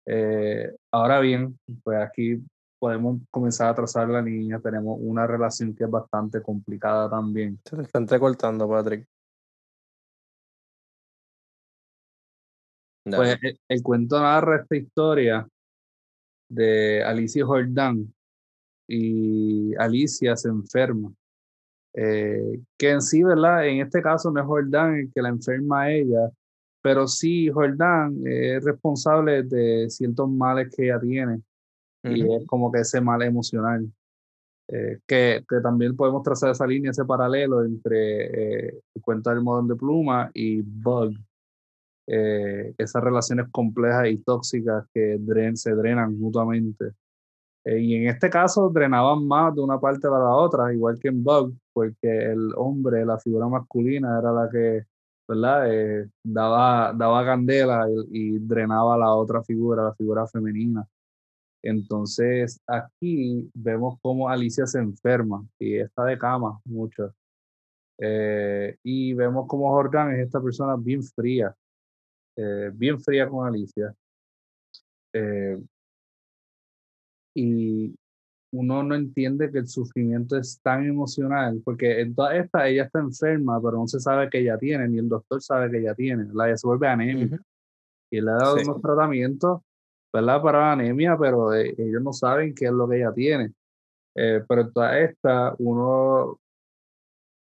[0.06, 2.44] Eh, ahora bien, pues aquí
[2.80, 7.60] podemos comenzar a trazar la línea, tenemos una relación que es bastante complicada también.
[7.66, 9.08] Se te está entrecortando, Patrick.
[13.04, 15.48] Pues el, cuento narra esta historia
[16.50, 18.14] de Alicia y Jordán
[18.88, 21.14] y Alicia se enferma.
[21.94, 23.68] Eh, que en sí, ¿verdad?
[23.68, 26.30] En este caso no es Jordán el que la enferma a ella,
[26.86, 31.42] pero sí Jordán es responsable de ciertos males que ella tiene
[32.04, 33.92] y es como que ese mal emocional.
[34.68, 39.42] Eh, que, que, también podemos trazar esa línea, ese paralelo entre eh, el cuento del
[39.42, 41.16] modón de pluma y Bug.
[42.06, 46.92] Eh, esas relaciones complejas y tóxicas que dren, se drenan mutuamente.
[47.66, 51.24] y en este caso drenaban más de una parte para la otra, igual que en
[51.24, 54.86] Bug, porque el hombre, la figura masculina, era la que
[55.28, 56.08] ¿verdad?
[56.24, 60.88] daba, daba candela y, drenaba la otra figura, la figura femenina.
[61.64, 67.14] Entonces, aquí vemos cómo Alicia se enferma y está de cama mucho.
[67.98, 71.56] Eh, y vemos cómo Jordan es esta persona bien fría,
[72.36, 73.96] eh, bien fría con Alicia.
[75.14, 75.60] Eh,
[77.34, 77.96] y
[78.60, 83.00] uno no entiende que el sufrimiento es tan emocional, porque en toda esta ella está
[83.00, 86.28] enferma, pero no se sabe que ella tiene, ni el doctor sabe que ella tiene.
[86.34, 87.40] La ella se vuelve anémica.
[88.12, 89.62] Y le ha dado unos tratamientos
[90.16, 90.42] ¿verdad?
[90.42, 93.52] Para la anemia, pero eh, ellos no saben qué es lo que ella tiene.
[94.16, 96.40] Eh, pero en toda esta, uno,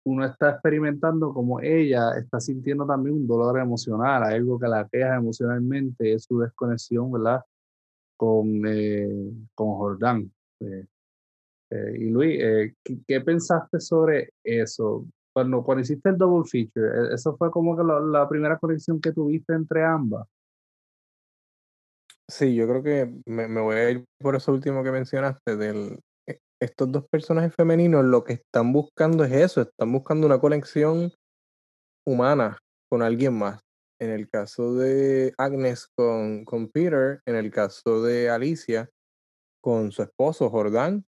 [0.05, 5.15] uno está experimentando como ella está sintiendo también un dolor emocional, algo que la queja
[5.15, 7.41] emocionalmente, es su desconexión, ¿verdad?
[8.17, 10.33] Con, eh, con Jordán.
[11.71, 12.39] Y Luis,
[12.85, 15.07] ¿qué, ¿qué, pensaste sobre eso?
[15.33, 19.85] Cuando, hiciste el double feature, ¿eso fue como que la primera conexión que tuviste entre
[19.85, 20.27] ambas?
[22.29, 26.41] Sí, yo creo que me, voy a ir por eso último que mencionaste, del, e,
[26.61, 31.13] estos dos personajes femeninos lo que están buscando es eso, están buscando una conexión
[32.05, 32.59] humana
[32.91, 33.61] con alguien más.
[34.01, 38.91] En el caso de Agnes con, con Peter, en el caso de Alicia
[39.63, 41.05] con su esposo Jordán,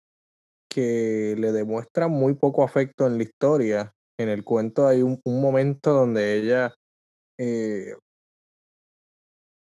[0.74, 3.94] que le demuestra muy poco afecto en la historia.
[4.18, 6.74] En el cuento hay un, un momento donde ella
[7.38, 7.94] eh,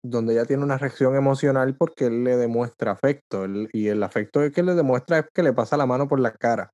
[0.02, 3.44] donde ella tiene una reacción emocional porque él le demuestra afecto.
[3.72, 6.70] y el afecto que le demuestra es que le pasa la mano por la cara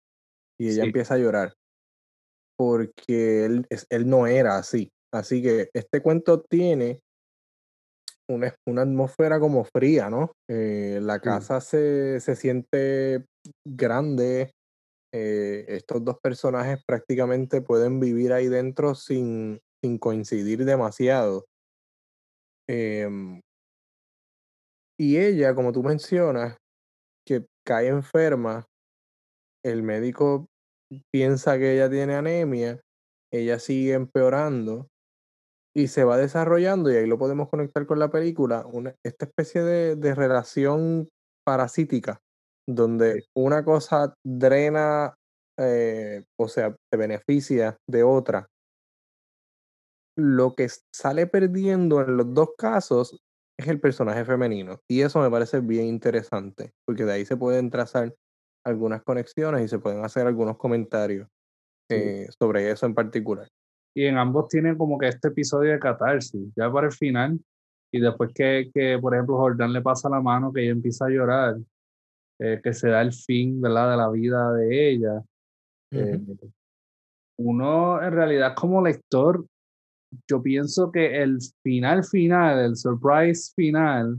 [0.56, 1.54] y ella empieza a llorar.
[2.56, 4.92] Porque él, él no era así.
[5.12, 7.00] Así que este cuento tiene
[8.28, 10.32] una, una atmósfera como fría, ¿no?
[10.48, 13.24] Eh, la casa se, se, siente
[13.66, 14.52] grande.
[15.14, 21.44] Eh, estos dos personajes prácticamente pueden vivir ahí dentro sin, sin coincidir demasiado.
[22.68, 23.40] Em,
[24.98, 26.56] y ella, como tú mencionas,
[27.26, 28.64] que cae enferma,
[29.64, 30.46] el médico
[31.12, 32.80] piensa que ella tiene anemia,
[33.32, 34.88] ella sigue empeorando
[35.74, 39.62] y se va desarrollando, y ahí lo podemos conectar con la película, una, esta especie
[39.62, 41.08] de, de relación
[41.44, 42.20] parasítica,
[42.66, 45.14] donde una cosa drena,
[45.58, 48.48] eh, o sea, se beneficia de otra
[50.16, 53.18] lo que sale perdiendo en los dos casos
[53.58, 54.80] es el personaje femenino.
[54.88, 58.14] Y eso me parece bien interesante, porque de ahí se pueden trazar
[58.64, 61.28] algunas conexiones y se pueden hacer algunos comentarios
[61.90, 63.48] eh, sobre eso en particular.
[63.94, 66.52] Y en ambos tienen como que este episodio de catarsis.
[66.56, 67.38] Ya para el final,
[67.92, 71.10] y después que, que, por ejemplo, Jordán le pasa la mano, que ella empieza a
[71.10, 71.56] llorar,
[72.44, 75.22] eh, que se da el fin, ¿verdad?, de la vida de ella.
[75.92, 76.20] Eh,
[77.38, 79.46] uno, en realidad, como lector,
[80.28, 84.18] yo pienso que el final final, el surprise final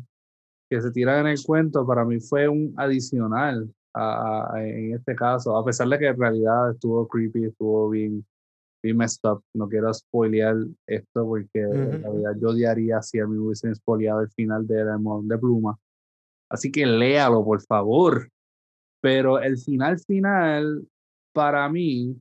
[0.69, 5.57] que se tira en el cuento, para mí fue un adicional a, en este caso,
[5.57, 8.25] a pesar de que en realidad estuvo creepy, estuvo bien,
[8.81, 9.43] bien messed up.
[9.53, 10.55] No quiero spoilear
[10.87, 15.27] esto porque en realidad yo odiaría si a mí hubiesen spoileado el final de Demon
[15.27, 15.77] de Pluma.
[16.53, 18.29] Así que léalo, por favor.
[19.01, 20.87] Pero el final final,
[21.33, 22.15] para mí,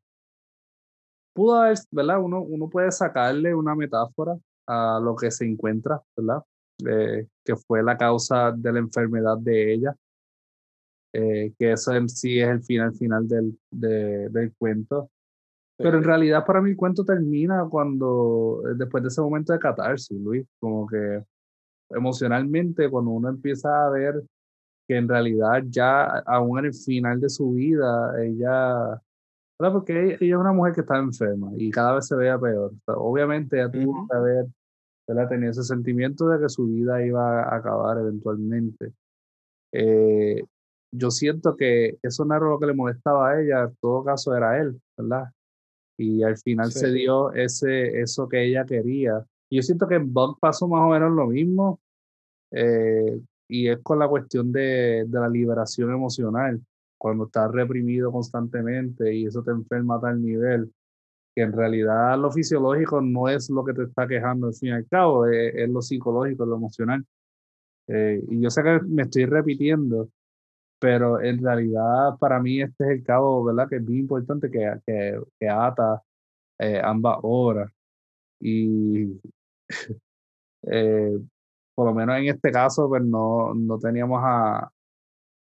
[1.35, 2.18] pudo haber, ¿verdad?
[2.21, 6.42] Uno, uno puede sacarle una metáfora a lo que se encuentra, ¿verdad?
[6.88, 9.95] Eh, que fue la causa de la enfermedad de ella.
[11.12, 15.11] Eh, que eso en sí es el final final del, del cuento.
[15.77, 20.18] Pero en realidad para mí el cuento termina cuando, después de ese momento de catarsis,
[20.18, 21.23] Luis, como que
[21.94, 24.22] emocionalmente cuando uno empieza a ver
[24.88, 29.00] que en realidad ya aún en el final de su vida, ella,
[29.59, 32.72] porque ella, es una mujer que está enferma y cada vez se vea peor.
[32.87, 34.46] obviamente ella tuvo que haber
[35.28, 38.92] tenía ese sentimiento de que su vida iba a acabar eventualmente.
[39.72, 40.42] Eh,
[40.94, 44.37] yo siento que eso no era lo que le molestaba a ella, en todo caso
[44.37, 45.31] era él, ¿verdad?
[45.98, 49.24] Y al final se dio ese, eso que ella quería.
[49.50, 51.81] Y yo siento que en Bug pasó más o menos lo mismo,
[52.53, 56.61] eh, y es con la cuestión de, de, la liberación emocional,
[56.99, 60.73] cuando estás reprimido constantemente y eso te enferma a tal nivel,
[61.35, 64.73] que en realidad lo fisiológico no es lo que te está quejando al fin y
[64.73, 67.05] al cabo, es, lo psicológico, lo emocional.
[67.88, 70.11] Eh, y yo sé que me estoy repitiendo,
[70.79, 73.69] pero en realidad para mí este es el cabo, ¿verdad?
[73.69, 76.03] Que es bien importante que, que, que ata
[76.59, 77.73] eh, ambas obras.
[78.41, 79.21] Y
[80.65, 81.19] eh,
[81.75, 84.71] por lo menos en este caso, pues no, no teníamos a,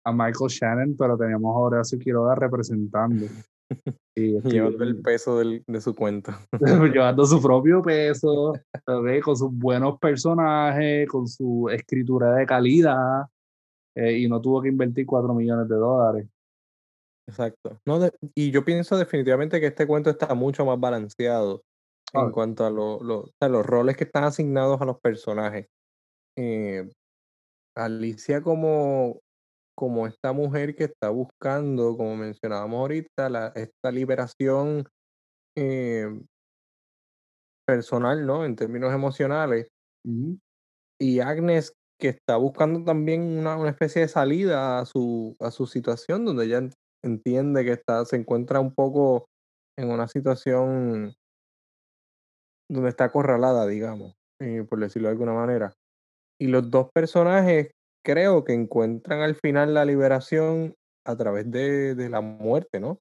[0.05, 3.25] a Michael Shannon, pero teníamos a Horacio Quiroga representando.
[4.13, 6.37] Y llevando el peso del, de su cuenta.
[6.93, 8.51] llevando su propio peso,
[9.23, 13.27] con sus buenos personajes, con su escritura de calidad,
[13.95, 16.27] eh, y no tuvo que invertir 4 millones de dólares.
[17.27, 17.79] Exacto.
[17.85, 17.99] No,
[18.35, 21.63] y yo pienso definitivamente que este cuento está mucho más balanceado
[22.13, 22.31] en ah.
[22.31, 22.69] cuanto a,
[23.49, 25.67] los roles que están asignados a los personajes.
[26.43, 26.89] Eh,
[27.75, 29.19] Alicia como,
[29.77, 34.87] como esta mujer que está buscando, como mencionábamos ahorita, la, esta liberación
[35.55, 36.09] eh,
[37.67, 38.43] personal, ¿no?
[38.43, 39.67] En términos emocionales.
[40.99, 45.67] Y Agnes que está buscando también una, una, especie de salida a su, a su
[45.67, 46.67] situación, donde ella
[47.03, 49.27] entiende que está, se encuentra un poco
[49.77, 51.13] en una situación
[52.67, 55.75] donde está acorralada, digamos, eh, por decirlo de alguna manera.
[56.41, 57.69] Y los dos personajes
[58.03, 60.73] creo que encuentran al final la liberación
[61.05, 62.97] a través de, de la muerte, ¿no?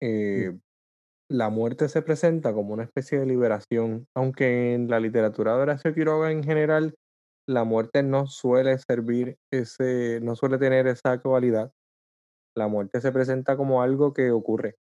[0.00, 0.56] Eh,
[1.28, 5.94] la muerte se presenta como una especie de liberación, aunque en la literatura de Horacio
[5.94, 6.94] Quiroga en general
[7.48, 11.72] la muerte no suele servir ese, no suele tener esa cualidad.
[12.56, 14.76] La muerte se presenta como algo que ocurre.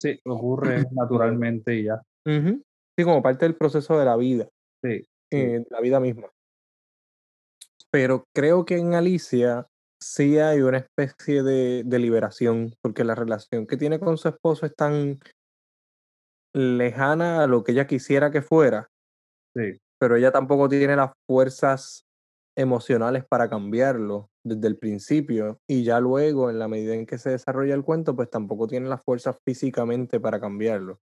[0.00, 2.00] Sí, ocurre naturalmente y ya.
[2.24, 4.48] Sí, como parte del proceso de la vida.
[4.84, 5.04] Sí.
[5.32, 6.30] Eh, la vida misma.
[7.92, 9.66] Pero creo que en Alicia
[10.00, 14.66] sí hay una especie de, de liberación, porque la relación que tiene con su esposo
[14.66, 15.18] es tan
[16.54, 18.88] lejana a lo que ella quisiera que fuera.
[19.54, 22.06] Sí pero ella tampoco tiene las fuerzas
[22.56, 27.30] emocionales para cambiarlo desde el principio y ya luego en la medida en que se
[27.30, 30.98] desarrolla el cuento pues tampoco tiene las fuerzas físicamente para cambiarlo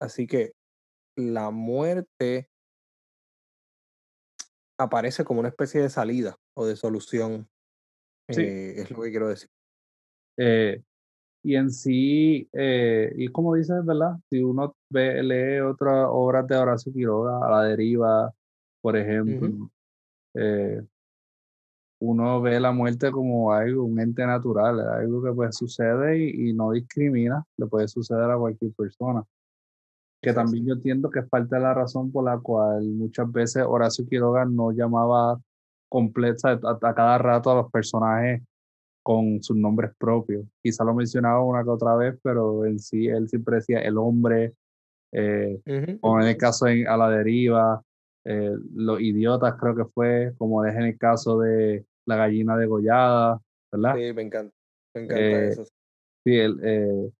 [0.00, 0.52] así que
[1.16, 2.48] la muerte
[4.78, 7.48] aparece como una especie de salida o de solución
[8.28, 9.48] eh, es lo que quiero decir
[10.38, 10.82] eh,
[11.42, 14.16] y en sí, eh, y como dices, ¿verdad?
[14.30, 18.32] Si uno ve, lee otras obras de Horacio Quiroga, A la deriva,
[18.80, 19.70] por ejemplo,
[22.00, 26.72] uno ve la muerte como algo, un ente natural, algo que pues sucede y, no
[26.72, 29.22] discrimina, le puede suceder a cualquier persona.
[30.24, 33.64] Que también yo entiendo que es parte de la razón por la cual muchas veces
[33.66, 35.38] Horacio Quiroga no llamaba
[35.88, 38.42] completa a cada rato a los personajes
[39.02, 40.44] con sus nombres propios.
[40.62, 44.54] Quizá lo mencionaba una que otra vez, pero en sí él siempre decía el hombre,
[45.12, 45.60] eh,
[46.00, 47.82] o en el caso de A la deriva,
[48.24, 53.40] eh, los idiotas creo que fue, como es en el caso de La gallina degollada,
[53.70, 53.94] ¿verdad?
[53.94, 54.54] Sí, me encanta,
[54.94, 55.64] me encanta eh, eso.
[56.24, 57.12] Sí, él,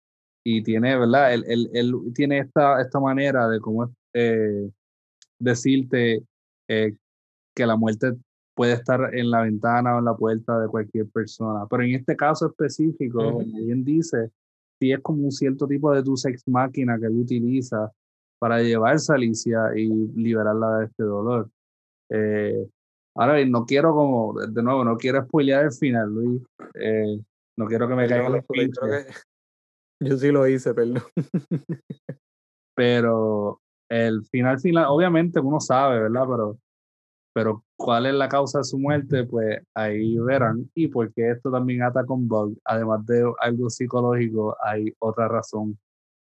[0.45, 1.33] y tiene, ¿verdad?
[1.33, 3.91] Él, él, él, tiene esta, esta manera de cómo
[5.39, 6.23] decirte
[6.67, 8.13] que la muerte
[8.55, 11.65] puede estar en la ventana o en la puerta de cualquier persona.
[11.69, 14.31] Pero en este caso específico, como bien dice,
[14.79, 17.91] sí es como un cierto tipo de tu sex máquina que él utiliza
[18.39, 21.49] para llevarse a Alicia y liberarla de este dolor.
[22.09, 22.67] Eh,
[23.15, 26.41] ahora bien, no quiero como, de nuevo, no quiero spoilear el final, Luis.
[26.75, 27.19] Eh,
[27.57, 29.25] no quiero que me caigan los pinches.
[29.99, 31.03] Yo sí lo hice, perdón.
[32.75, 36.25] Pero el final final, obviamente uno sabe, ¿verdad?
[36.29, 36.57] Pero,
[37.33, 40.69] pero cuál es la causa de su muerte, pues ahí verán.
[40.73, 45.77] Y porque esto también ata con Bug, además de algo psicológico, hay otra razón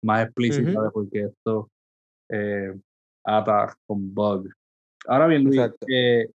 [0.03, 1.71] más explícita de por qué esto
[2.29, 2.75] eh,
[3.25, 4.49] ata con Bug.
[5.07, 6.29] Ahora bien, Luis, eh,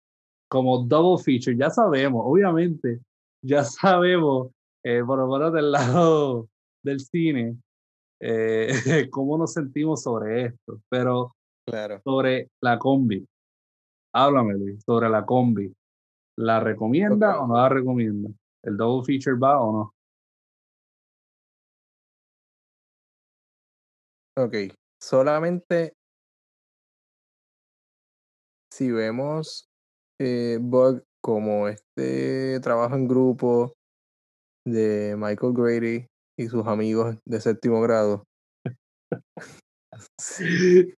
[0.48, 3.00] como double feature, ya sabemos, obviamente,
[3.42, 4.50] ya sabemos,
[4.82, 6.48] eh, por lo menos del lado
[6.82, 7.56] del cine,
[8.20, 8.68] eh,
[9.10, 11.34] cómo nos sentimos sobre esto, pero
[11.66, 12.00] claro.
[12.04, 13.26] sobre la combi.
[14.14, 15.72] Háblame, Luis, sobre la combi.
[16.36, 18.30] ¿La recomienda o no la recomienda?
[18.62, 19.94] ¿El double feature va o no?
[24.36, 24.54] Ok,
[25.02, 25.94] solamente
[28.72, 29.68] si vemos
[30.20, 33.74] eh, Bug como este trabajo en grupo
[34.64, 36.06] de Michael Grady
[36.38, 38.24] y sus amigos de séptimo grado.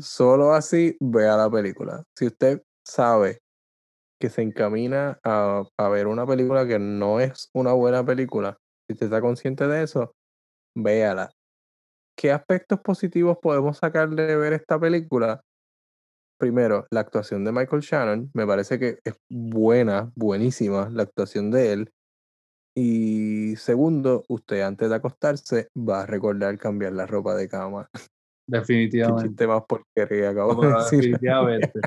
[0.00, 2.02] Solo así vea la película.
[2.18, 3.38] Si usted sabe
[4.18, 8.56] que se encamina a, a, ver una película que no es una buena película,
[8.88, 10.14] si usted está consciente de eso,
[10.74, 11.30] véala.
[12.16, 15.42] ¿Qué aspectos positivos podemos sacar de ver esta película?
[16.38, 18.30] Primero, la actuación de Michael Shannon.
[18.32, 21.92] Me parece que es buena, buenísima la actuación de él.
[22.78, 27.88] Y segundo, usted antes de acostarse va a recordar cambiar la ropa de cama.
[28.46, 29.22] Definitivamente.
[29.22, 31.00] Qué chiste más porquería acabo de decir.
[31.00, 31.80] Definitivamente.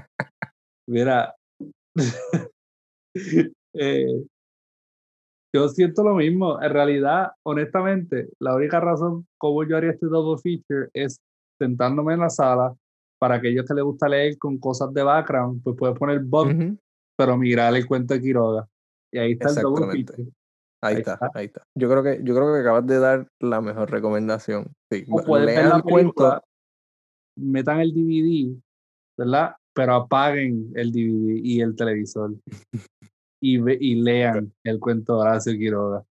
[0.88, 1.36] Mira,
[3.76, 4.26] eh,
[5.56, 6.62] yo siento lo mismo.
[6.62, 11.20] En realidad, honestamente, la única razón como yo haría este double feature es
[11.60, 12.76] sentándome en la sala
[13.20, 16.48] para aquellos que les gusta leer con cosas de background, pues puedes poner Bob,
[17.18, 18.68] pero mirar el cuento de Quiroga.
[19.12, 20.32] Y ahí está el double feature.
[20.82, 21.64] Ahí, está, ahí está.
[21.76, 24.72] Yo creo que yo creo que acabas de dar la mejor recomendación.
[24.92, 26.42] Sí, o pueden ver la cuento.
[27.38, 28.58] metan el DVD,
[29.18, 29.56] ¿verdad?
[29.74, 32.34] Pero apaguen el DVD y el televisor
[33.42, 36.06] y, ve, y lean el cuento de Horacio Quiroga.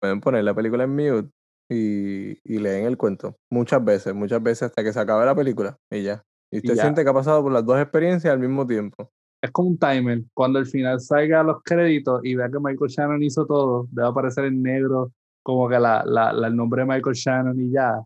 [0.00, 1.30] Pueden poner la película en mute
[1.68, 3.36] y, y, leen el cuento.
[3.50, 6.22] Muchas veces, muchas veces hasta que se acabe la película y ya.
[6.52, 9.10] Y usted siente que ha pasado por las dos experiencias al mismo tiempo
[9.46, 10.22] es como un timer.
[10.34, 14.44] Cuando al final salga los créditos y vea que Michael Shannon hizo todo, debe aparecer
[14.44, 18.02] en negro como que la, la, el nombre de Michael Shannon y ya.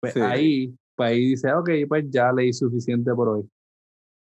[0.00, 3.48] Pues ahí, pues ahí dice, ok, pues ya leí suficiente por hoy.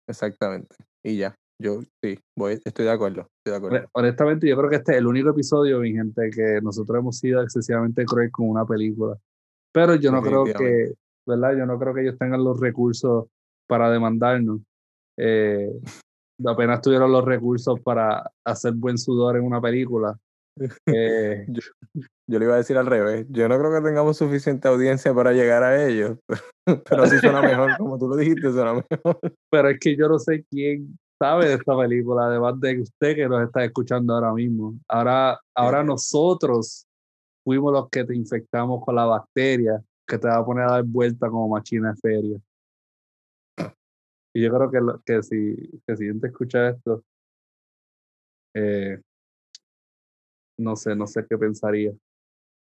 [0.09, 0.75] Exactamente.
[1.05, 1.35] Y ya.
[1.61, 3.23] Yo sí, voy, estoy de acuerdo.
[3.39, 3.89] Estoy de acuerdo.
[3.93, 7.43] Honestamente, yo creo que este es el único episodio, mi gente, que nosotros hemos sido
[7.43, 9.17] excesivamente cruel con una película.
[9.73, 10.95] Pero yo no creo que,
[11.27, 11.57] ¿verdad?
[11.57, 13.27] Yo no creo que ellos tengan los recursos
[13.67, 14.61] para demandarnos.
[15.17, 15.69] Eh,
[16.47, 20.19] apenas tuvieron los recursos para hacer buen sudor en una película.
[20.87, 21.47] Eh,
[22.27, 23.27] yo, le iba a decir al revés.
[23.31, 26.19] Yo no creo que tengamos suficiente audiencia para llegar a ellos,
[26.85, 29.21] pero sí suena mejor, como tú lo dijiste, suena mejor.
[29.51, 33.29] Pero es que yo no sé quién sabe de esta película, además de usted que
[33.29, 34.75] nos está escuchando ahora mismo.
[34.89, 36.87] Ahora, ahora nosotros
[37.45, 40.85] fuimos los que te infectamos con la bacteria que te va a poner a dar
[40.85, 42.41] vuelta como machina de feria.
[44.35, 47.05] Y yo creo que, que si el siguiente escucha esto,
[48.55, 49.01] eh,
[50.59, 51.93] no sé, no sé qué pensaría.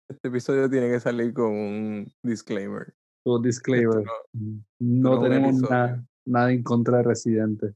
[0.10, 2.94] Este episodio tiene que salir con un disclaimer.
[3.26, 4.06] Un disclaimer.
[4.80, 7.74] No, tenemos nada, nada en contra de Residente.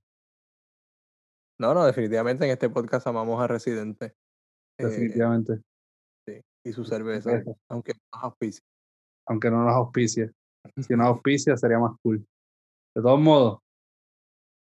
[1.60, 4.16] No, no, definitivamente en este podcast amamos a Residente.
[4.80, 5.62] Eh, definitivamente.
[6.26, 8.64] sí, y su cerveza, aunque no nos auspicie.
[9.28, 10.32] Aunque no nos auspicie.
[10.78, 12.26] Si nos auspicia sería más cool.
[12.96, 13.60] De todos modos,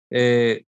[0.10, 0.66] eh,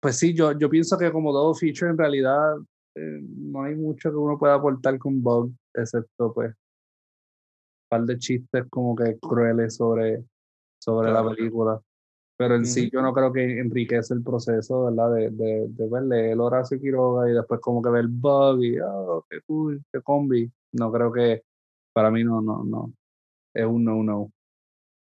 [0.00, 2.56] pues sí, yo, yo pienso que como todo feature en realidad
[2.94, 8.18] eh, no hay mucho que uno pueda aportar con Bug, excepto pues un par de
[8.18, 10.24] chistes como que crueles sobre,
[10.78, 11.80] sobre la película.
[12.38, 15.14] Pero en sí yo no creo que enriquece el proceso, ¿verdad?
[15.14, 19.24] De, de, de verle el Horacio Quiroga y después como que ver Bug y, oh,
[19.30, 20.50] qué cool, qué combi.
[20.72, 21.42] No creo que,
[21.94, 22.92] para mí no, no, no.
[23.54, 24.30] Es un no, no.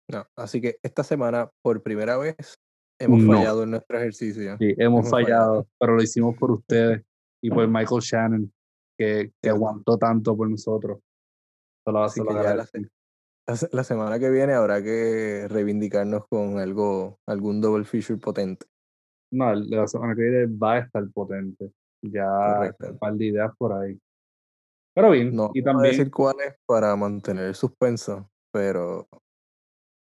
[0.09, 2.61] No, así que esta semana, por primera vez,
[2.99, 4.57] Hemos fallado en nuestro ejercicio.
[4.59, 7.03] Sí, hemos, fallado, pero lo hicimos por ustedes
[7.43, 8.53] y por Michael Shannon,
[8.99, 10.99] que, que aguantó tanto por nosotros.
[11.85, 12.67] Solo, Así que ya la,
[13.71, 18.67] la, semana que viene habrá que reivindicarnos con algo, algún double feature potente.
[19.33, 21.73] No, la semana que viene va a estar potente.
[22.03, 23.99] Ya un par de ideas por ahí.
[24.95, 25.93] Pero bien, no, y también.
[25.93, 29.07] decir cuáles para mantener el suspenso, pero.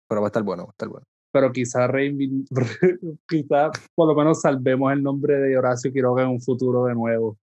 [0.08, 1.06] Pero va a estar bueno, va a estar bueno.
[1.32, 1.88] Pero quizá
[3.28, 7.38] quizá por lo menos salvemos el nombre de Horacio Quiroga en un futuro de nuevo.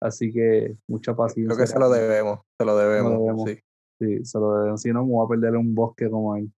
[0.00, 1.54] Así que mucha paciencia.
[1.54, 3.44] Creo que se lo debemos, se lo debemos.
[3.48, 3.58] Sí.
[3.98, 4.80] sí, se lo debemos.
[4.80, 6.50] Si no, me voy a perder un bosque como él.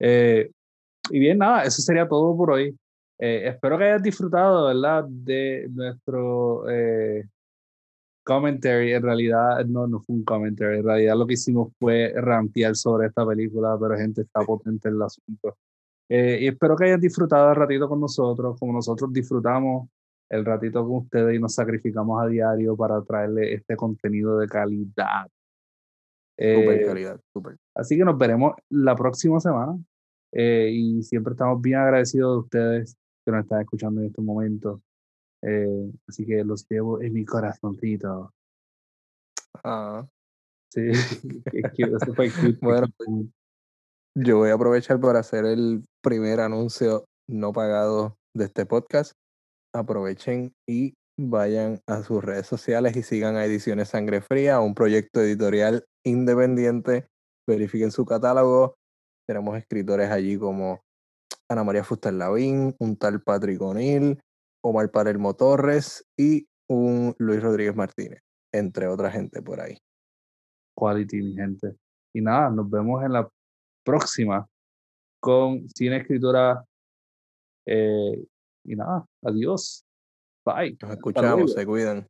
[0.00, 0.50] Eh,
[1.10, 2.76] y bien, nada, eso sería todo por hoy.
[3.18, 5.04] Eh, espero que hayas disfrutado, ¿verdad?
[5.08, 7.28] De nuestro eh,
[8.24, 8.94] commentary.
[8.94, 10.78] En realidad, no, no fue un commentary.
[10.78, 14.94] En realidad, lo que hicimos fue rantear sobre esta película, pero gente está potente en
[14.94, 15.56] el asunto.
[16.08, 19.88] Eh, y espero que hayan disfrutado el ratito con nosotros, como nosotros disfrutamos
[20.28, 25.26] el ratito con ustedes y nos sacrificamos a diario para traerle este contenido de calidad.
[26.38, 27.56] Super calidad, super.
[27.74, 29.78] Así que nos veremos la próxima semana.
[30.32, 34.80] y siempre estamos bien agradecidos de ustedes que nos están escuchando en estos momentos.
[35.42, 38.32] Eh, así que los llevo en mi corazoncito.
[39.64, 40.06] Ah.
[40.70, 40.80] Sí,
[41.78, 42.30] eso fue
[42.62, 42.86] Bueno,
[44.14, 49.12] yo voy a aprovechar para hacer el primer anuncio no pagado de este podcast.
[49.74, 55.20] Aprovechen y vayan a sus redes sociales y sigan a Ediciones Sangre Fría, un proyecto
[55.20, 57.06] editorial independiente.
[57.48, 58.74] Verifiquen su catálogo.
[59.26, 60.80] Tenemos escritores allí como
[61.48, 64.20] Ana María Fuster Lavín, un tal Patrick O'Neill,
[64.62, 68.20] Omar Parelmo Torres y un Luis Rodríguez Martínez,
[68.52, 69.78] entre otra gente por ahí.
[70.76, 71.76] Quality, mi gente.
[72.14, 73.28] Y nada, nos vemos en la
[73.82, 74.46] próxima
[75.20, 76.64] con Cine Escritura.
[77.66, 78.24] Eh,
[78.64, 79.84] y nada, adiós.
[80.44, 80.76] Bye.
[80.80, 82.08] Nos escuchamos, se cuidan.